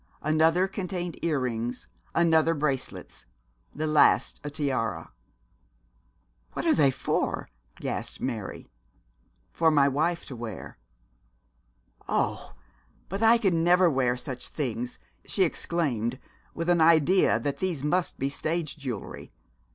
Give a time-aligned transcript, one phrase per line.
[0.23, 3.27] Another contained earrings, another bracelets,
[3.71, 5.11] the last a tiara.
[6.53, 8.67] 'What are they for?' gasped Mary.
[9.51, 10.79] 'For my wife to wear.'
[12.09, 12.53] 'Oh,
[13.09, 16.17] but I could never wear such things,' she exclaimed,
[16.55, 19.31] with an idea that these must be stage jewellery.